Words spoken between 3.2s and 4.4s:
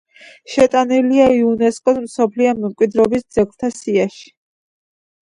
ძეგლთა სიაში.